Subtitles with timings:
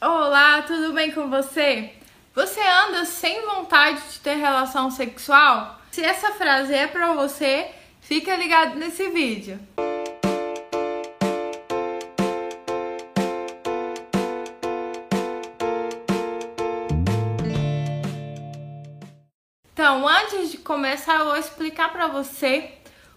[0.00, 1.92] Olá, tudo bem com você?
[2.32, 5.76] Você anda sem vontade de ter relação sexual?
[5.90, 7.68] Se essa frase é para você,
[8.00, 9.58] fica ligado nesse vídeo.
[19.72, 22.70] Então, antes de começar, eu vou explicar para você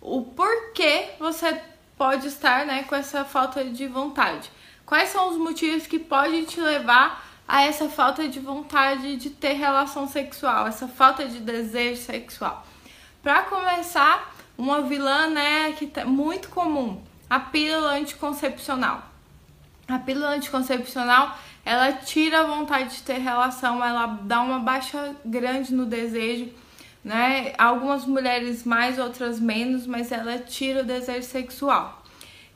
[0.00, 1.56] o porquê você
[1.96, 4.50] pode estar né, com essa falta de vontade.
[4.86, 9.54] Quais são os motivos que podem te levar a essa falta de vontade de ter
[9.54, 12.66] relação sexual, essa falta de desejo sexual?
[13.22, 19.02] Para começar, uma vilã né, que é muito comum, a pílula anticoncepcional.
[19.88, 25.74] A pílula anticoncepcional, ela tira a vontade de ter relação, ela dá uma baixa grande
[25.74, 26.50] no desejo,
[27.02, 27.52] né?
[27.58, 32.02] Algumas mulheres mais, outras menos, mas ela tira o desejo sexual.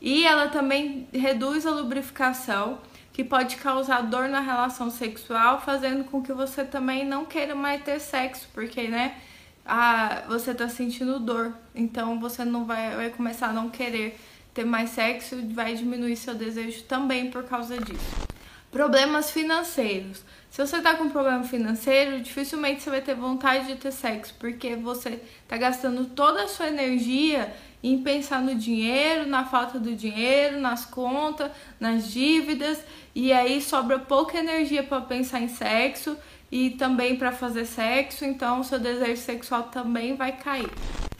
[0.00, 2.78] E ela também reduz a lubrificação,
[3.12, 7.82] que pode causar dor na relação sexual, fazendo com que você também não queira mais
[7.82, 9.16] ter sexo, porque, né,
[9.64, 11.52] a, você tá sentindo dor.
[11.74, 14.18] Então você não vai, vai começar a não querer
[14.52, 18.25] ter mais sexo, vai diminuir seu desejo também por causa disso.
[18.70, 20.22] Problemas financeiros.
[20.50, 24.74] Se você tá com problema financeiro, dificilmente você vai ter vontade de ter sexo, porque
[24.74, 30.58] você tá gastando toda a sua energia em pensar no dinheiro, na falta do dinheiro,
[30.58, 32.82] nas contas, nas dívidas,
[33.14, 36.16] e aí sobra pouca energia para pensar em sexo
[36.50, 40.70] e também para fazer sexo, então seu desejo sexual também vai cair.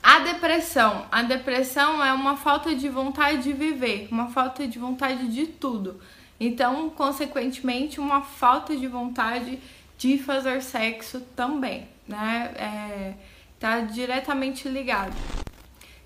[0.03, 1.05] A depressão.
[1.11, 6.01] A depressão é uma falta de vontade de viver, uma falta de vontade de tudo.
[6.39, 9.59] Então, consequentemente, uma falta de vontade
[9.97, 12.53] de fazer sexo também, né?
[12.57, 13.15] É,
[13.59, 15.17] tá diretamente ligado.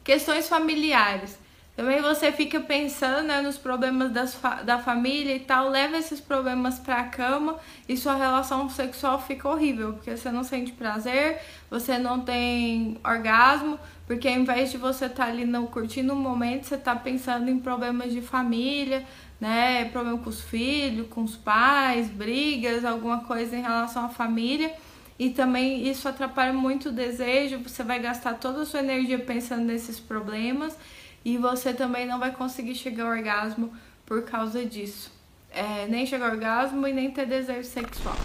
[0.05, 1.39] Questões familiares.
[1.81, 6.21] Também você fica pensando né, nos problemas das fa da família e tal, leva esses
[6.21, 7.57] problemas pra cama
[7.89, 11.39] e sua relação sexual fica horrível, porque você não sente prazer,
[11.71, 16.17] você não tem orgasmo, porque ao invés de você estar tá ali no, curtindo o
[16.17, 19.07] momento, você tá pensando em problemas de família,
[19.41, 19.87] né?
[19.87, 24.71] Problema com os filhos, com os pais, brigas, alguma coisa em relação à família.
[25.19, 29.65] E também isso atrapalha muito o desejo, você vai gastar toda a sua energia pensando
[29.65, 30.77] nesses problemas
[31.25, 33.73] e você também não vai conseguir chegar ao orgasmo
[34.07, 35.13] por causa disso.
[35.51, 38.17] É, nem chegar ao orgasmo e nem ter desejo sexual.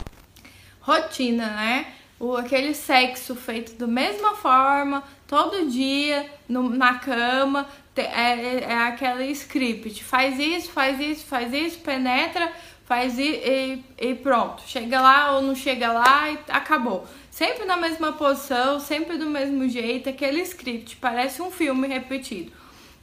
[0.79, 1.93] Rotina, né?
[2.19, 8.63] O, aquele sexo feito da mesma forma, todo dia, no, na cama, te, é, é,
[8.63, 10.03] é aquele script.
[10.03, 12.51] Faz isso, faz isso, faz isso, penetra,
[12.85, 14.63] faz e, e, e, pronto.
[14.65, 17.05] Chega lá ou não chega lá e acabou.
[17.29, 22.51] Sempre na mesma posição, sempre do mesmo jeito, aquele script, parece um filme repetido.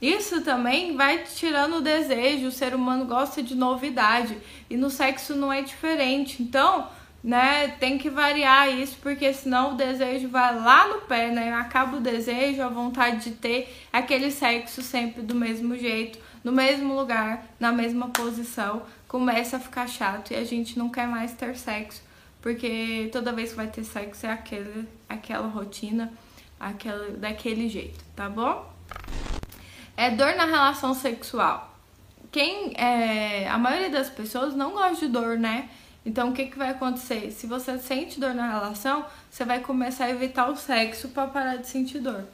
[0.03, 4.37] Isso também vai tirando o desejo, o ser humano gosta de novidade
[4.69, 6.43] e no sexo não é diferente.
[6.43, 6.89] Então,
[7.23, 11.53] né, tem que variar isso, porque senão o desejo vai lá no pé, né?
[11.53, 16.93] Acaba o desejo, a vontade de ter aquele sexo sempre do mesmo jeito, no mesmo
[16.93, 21.55] lugar, na mesma posição, começa a ficar chato e a gente não quer mais ter
[21.55, 22.03] sexo,
[22.41, 26.11] porque toda vez que vai ter sexo é aquele, aquela rotina,
[26.59, 28.72] aquela, daquele jeito, tá bom?
[29.95, 31.71] É dor na relação sexual.
[32.31, 35.69] Quem é, a maioria das pessoas não gosta de dor, né?
[36.05, 37.31] Então o que, que vai acontecer?
[37.31, 41.57] Se você sente dor na relação, você vai começar a evitar o sexo para parar
[41.57, 42.25] de sentir dor.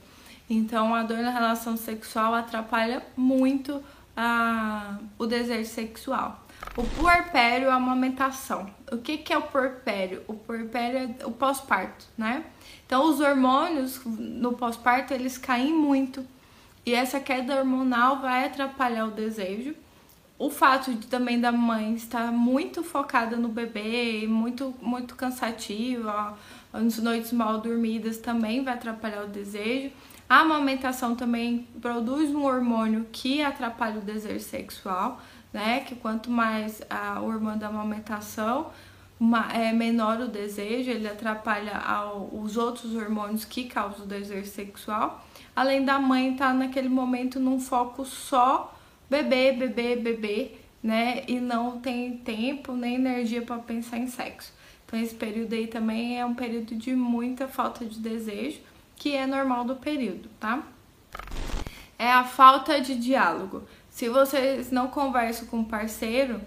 [0.50, 3.84] Então a dor na relação sexual atrapalha muito
[4.18, 6.44] a, o desejo sexual.
[6.76, 8.70] O puerpério, a amamentação.
[8.92, 10.24] O que, que é o puerpério?
[10.28, 12.44] O puerpério é o pós-parto, né?
[12.86, 16.26] Então os hormônios no pós-parto eles caem muito
[16.90, 19.76] e essa queda hormonal vai atrapalhar o desejo.
[20.40, 26.36] O fato de também da mãe estar muito focada no bebê, muito muito cansativa,
[26.74, 29.92] as noites mal dormidas também vai atrapalhar o desejo.
[30.28, 35.22] A amamentação também produz um hormônio que atrapalha o desejo sexual,
[35.54, 35.82] né?
[35.82, 38.72] Que quanto mais a, hormônio da amamentação,
[39.20, 44.50] uma, é menor o desejo, ele atrapalha ao, os outros hormônios que causam o desejo
[44.50, 45.24] sexual
[45.60, 48.74] além da mãe estar tá naquele momento num foco só
[49.10, 50.52] bebê, bebê, bebê,
[50.82, 51.24] né?
[51.28, 54.54] E não tem tempo nem energia para pensar em sexo.
[54.86, 58.62] Então esse período aí também é um período de muita falta de desejo,
[58.96, 60.64] que é normal do período, tá?
[61.98, 63.64] É a falta de diálogo.
[63.90, 66.40] Se vocês não conversam com o parceiro,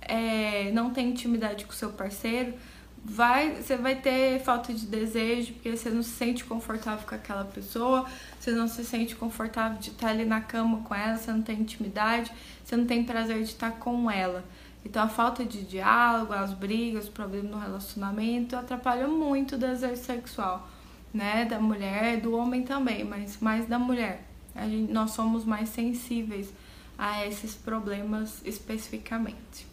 [0.00, 2.54] é, não tem intimidade com o seu parceiro,
[3.04, 7.44] vai, você vai ter falta de desejo, porque você não se sente confortável com aquela
[7.44, 8.06] pessoa,
[8.38, 11.60] você não se sente confortável de estar ali na cama com ela, você não tem
[11.60, 12.30] intimidade,
[12.64, 14.44] você não tem prazer de estar com ela.
[14.84, 20.02] Então a falta de diálogo, as brigas, os problemas no relacionamento atrapalham muito o desejo
[20.02, 20.68] sexual,
[21.12, 21.44] né?
[21.44, 24.26] Da mulher, do homem também, mas mais da mulher.
[24.54, 26.52] A gente, nós somos mais sensíveis
[26.98, 29.66] a esses problemas especificamente.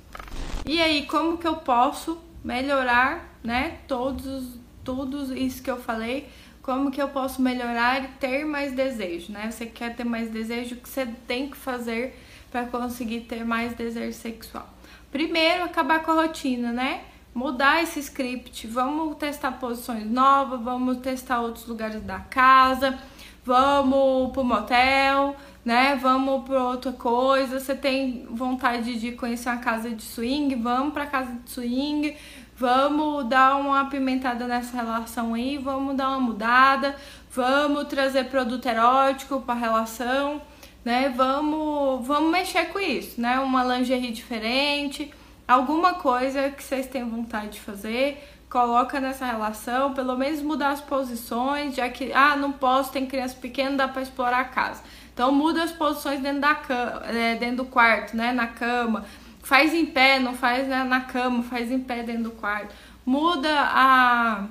[0.65, 3.79] E aí, como que eu posso melhorar, né?
[3.87, 6.29] Todos, tudo isso que eu falei,
[6.61, 9.49] como que eu posso melhorar e ter mais desejo, né?
[9.49, 12.17] Você quer ter mais desejo, o que você tem que fazer
[12.51, 14.67] para conseguir ter mais desejo sexual?
[15.11, 17.01] Primeiro, acabar com a rotina, né?
[17.33, 18.67] Mudar esse script.
[18.67, 22.99] Vamos testar posições novas, vamos testar outros lugares da casa,
[23.49, 25.35] vamos pro motel,
[25.65, 25.97] né?
[25.99, 27.59] Vamos para outra coisa.
[27.59, 30.53] Você tem vontade de conhecer uma casa de swing?
[30.53, 32.15] Vamos para casa de swing.
[32.55, 36.93] Vamos dar uma apimentada nessa relação aí, vamos dar uma mudada,
[37.31, 40.41] vamos trazer produto erótico para relação
[40.83, 41.11] né?
[41.15, 43.39] Vamos, vamos mexer com isso, né?
[43.39, 45.11] Uma lingerie diferente,
[45.47, 48.17] alguma coisa que vocês têm vontade de fazer,
[48.49, 53.35] coloca nessa relação, pelo menos mudar as posições, já que ah, não posso, tem criança
[53.35, 54.81] pequena, dá para explorar a casa.
[55.13, 59.05] Então muda as posições dentro da cama, é, dentro do quarto, né, na cama.
[59.43, 62.73] Faz em pé, não faz né, na cama, faz em pé dentro do quarto.
[63.05, 64.45] Muda a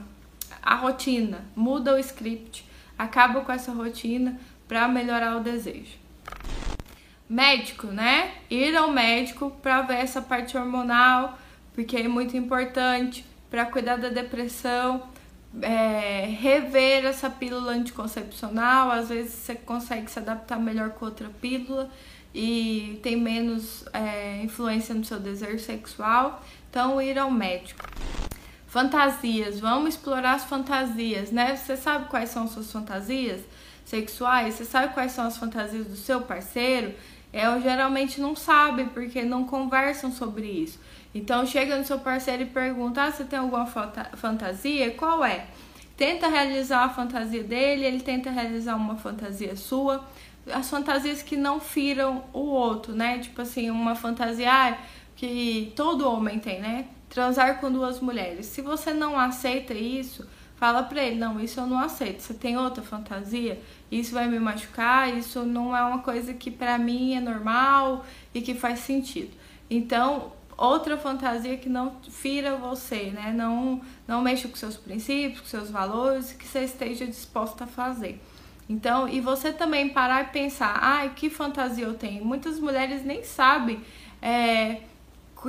[0.60, 2.66] a rotina, muda o script,
[2.98, 5.96] acaba com essa rotina para melhorar o desejo
[7.28, 8.32] médico, né?
[8.50, 11.38] Ir ao médico para ver essa parte hormonal,
[11.74, 15.02] porque é muito importante para cuidar da depressão,
[15.62, 18.90] é, rever essa pílula anticoncepcional.
[18.90, 21.90] Às vezes você consegue se adaptar melhor com outra pílula
[22.34, 26.42] e tem menos é, influência no seu desejo sexual.
[26.70, 27.84] Então, ir ao médico.
[28.66, 31.56] Fantasias, vamos explorar as fantasias, né?
[31.56, 33.40] Você sabe quais são suas fantasias
[33.84, 34.54] sexuais?
[34.54, 36.94] Você sabe quais são as fantasias do seu parceiro?
[37.32, 40.80] É, geralmente não sabe porque não conversam sobre isso.
[41.14, 44.92] Então chega no seu parceiro e pergunta: ah, você tem alguma fantasia?
[44.92, 45.46] Qual é?
[45.96, 50.06] Tenta realizar a fantasia dele, ele tenta realizar uma fantasia sua.
[50.50, 53.18] As fantasias que não firam o outro, né?
[53.18, 54.78] Tipo assim, uma fantasia ah,
[55.16, 56.86] que todo homem tem, né?
[57.10, 58.46] Transar com duas mulheres.
[58.46, 60.26] Se você não aceita isso,
[60.58, 62.20] fala pra ele: não, isso eu não aceito.
[62.20, 63.60] Você tem outra fantasia?
[63.90, 68.42] isso vai me machucar, isso não é uma coisa que para mim é normal e
[68.42, 69.30] que faz sentido.
[69.70, 73.32] Então, outra fantasia que não fira você, né?
[73.34, 78.20] Não, não mexa com seus princípios, com seus valores, que você esteja disposto a fazer.
[78.68, 82.22] Então, e você também parar e pensar, ai, ah, que fantasia eu tenho?
[82.22, 83.80] Muitas mulheres nem sabem
[84.20, 84.82] é,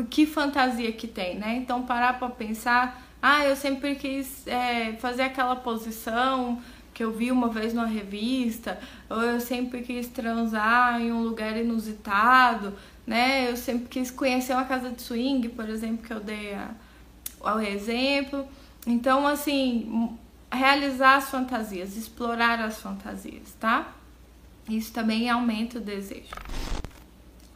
[0.10, 1.56] que fantasia que tem, né?
[1.58, 6.62] Então, parar para pensar, ah, eu sempre quis é, fazer aquela posição,
[6.94, 8.80] que eu vi uma vez numa revista,
[9.10, 12.74] ou eu sempre quis transar em um lugar inusitado,
[13.06, 13.50] né?
[13.50, 16.71] Eu sempre quis conhecer uma casa de swing, por exemplo, que eu dei a,
[17.42, 18.48] o exemplo.
[18.86, 20.18] Então, assim,
[20.51, 23.94] realizar as fantasias, explorar as fantasias, tá?
[24.68, 26.36] Isso também aumenta o desejo.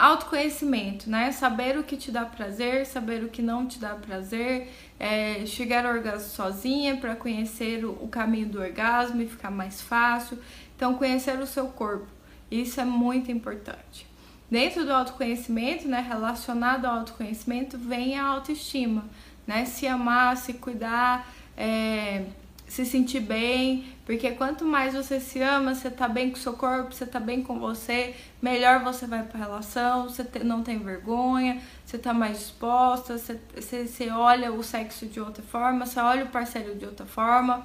[0.04, 1.32] Autoconhecimento, né?
[1.32, 4.70] Saber o que te dá prazer, saber o que não te dá prazer,
[5.00, 10.38] é, chegar ao orgasmo sozinha para conhecer o, caminho do orgasmo e ficar mais fácil.
[10.76, 12.08] Então, conhecer o seu corpo,
[12.52, 14.06] isso é muito importante.
[14.52, 19.06] Dentro do autoconhecimento, né, relacionado ao autoconhecimento, vem a autoestima,
[19.48, 19.64] né?
[19.64, 22.26] Se amar, se cuidar, é,
[22.74, 26.92] se sentir bem, porque quanto mais você se ama, você tá bem com seu corpo,
[26.92, 32.00] você tá bem com você, melhor você vai pra relação, você não tem vergonha, você
[32.00, 36.30] tá mais disposta, você, você, você olha o sexo de outra forma, você olha o
[36.30, 37.64] parceiro de outra forma.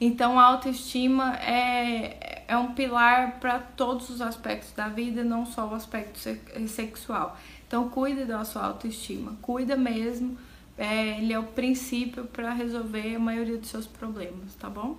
[0.00, 5.68] Então a autoestima é, é um pilar para todos os aspectos da vida, não só
[5.68, 6.18] o aspecto
[6.66, 7.36] sexual.
[7.68, 10.38] Então cuide da sua autoestima, cuida mesmo
[10.78, 14.98] é, ele é o princípio para resolver a maioria dos seus problemas, tá bom?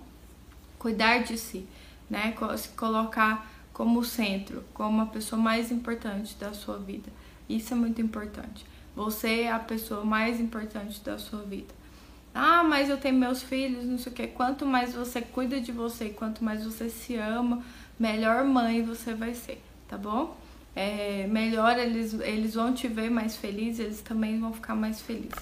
[0.78, 1.66] Cuidar de si,
[2.10, 2.34] né?
[2.56, 7.10] Se colocar como centro, como a pessoa mais importante da sua vida.
[7.48, 8.66] Isso é muito importante.
[8.96, 11.72] Você é a pessoa mais importante da sua vida.
[12.34, 14.26] Ah, mas eu tenho meus filhos, não sei o que.
[14.26, 17.62] Quanto mais você cuida de você, quanto mais você se ama,
[17.98, 20.36] melhor mãe você vai ser, tá bom?
[20.78, 25.32] é, melhor eles, eles vão te ver mais feliz, eles também vão ficar mais felizes.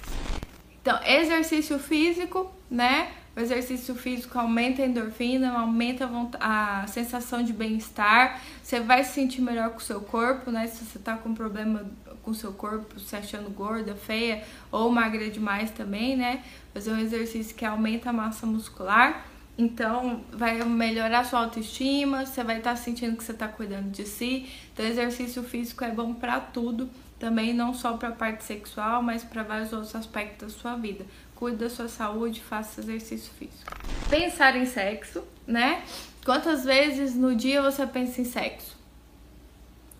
[0.86, 3.10] Então, exercício físico, né?
[3.36, 8.40] O exercício físico aumenta a endorfina, aumenta a, a sensação de bem-estar.
[8.62, 10.68] Você vai se sentir melhor com o seu corpo, né?
[10.68, 11.84] Se você tá com problema
[12.22, 16.44] com o seu corpo, se achando gorda, feia ou magra demais também, né?
[16.72, 19.26] Fazer um exercício que aumenta a massa muscular.
[19.58, 24.06] Então, vai melhorar sua autoestima, você vai estar tá sentindo que você está cuidando de
[24.06, 24.48] si.
[24.72, 29.24] Então, exercício físico é bom para tudo, também não só para a parte sexual, mas
[29.24, 31.04] para vários outros aspectos da sua vida.
[31.34, 33.72] Cuide da sua saúde, faça exercício físico.
[34.08, 35.82] Pensar em sexo, né?
[36.24, 38.76] Quantas vezes no dia você pensa em sexo?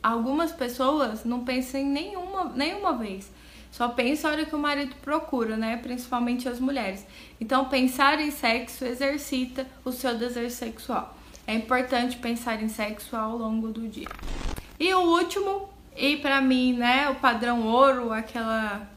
[0.02, 3.30] Algumas pessoas não pensam em nenhuma, nenhuma vez.
[3.70, 5.76] Só pensa a hora que o marido procura, né?
[5.76, 7.06] Principalmente as mulheres.
[7.40, 11.14] Então, pensar em sexo exercita o seu desejo sexual.
[11.46, 14.08] É importante pensar em sexo ao longo do dia.
[14.80, 18.88] E o último, e para mim, né, o padrão ouro, aquela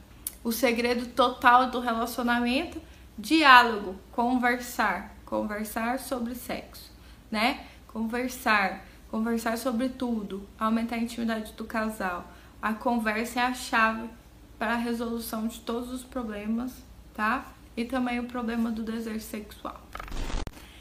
[0.43, 2.81] o segredo total do relacionamento,
[3.17, 6.91] diálogo, conversar, conversar sobre sexo,
[7.29, 7.65] né?
[7.87, 12.31] Conversar, conversar sobre tudo, aumentar a intimidade do casal.
[12.61, 14.09] A conversa é a chave
[14.57, 16.73] para a resolução de todos os problemas,
[17.13, 17.45] tá?
[17.75, 19.81] E também o problema do desejo sexual.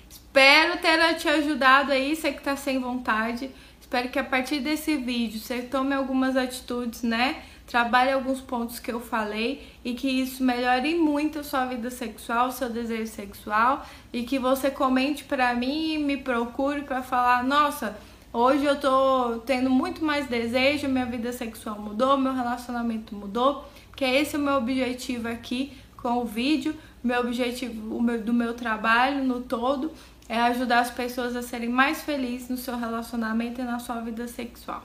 [0.08, 3.50] Espero ter te ajudado aí, você que tá sem vontade.
[3.88, 7.42] Espero que a partir desse vídeo você tome algumas atitudes, né?
[7.66, 12.52] Trabalhe alguns pontos que eu falei e que isso melhore muito a sua vida sexual,
[12.52, 17.96] seu desejo sexual e que você comente para mim e me procure para falar, nossa,
[18.30, 23.64] Hoje eu tô tendo muito mais desejo, minha vida sexual mudou, meu relacionamento mudou,
[23.98, 29.24] esse é o meu objetivo aqui com o vídeo, meu objetivo meu, do meu trabalho
[29.24, 29.92] no todo
[30.28, 34.28] é ajudar as pessoas a serem mais felizes no seu relacionamento e na sua vida
[34.28, 34.84] sexual.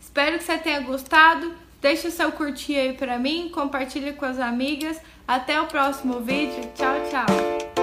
[0.00, 1.52] Espero que você tenha gostado.
[1.80, 5.00] Deixe o seu curtir aí pra mim, compartilhe com as amigas.
[5.26, 6.70] Até o próximo vídeo.
[6.74, 7.79] Tchau, tchau!